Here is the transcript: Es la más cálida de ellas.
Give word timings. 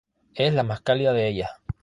Es 0.33 0.51
la 0.55 0.63
más 0.63 0.81
cálida 0.81 1.13
de 1.13 1.27
ellas. 1.27 1.51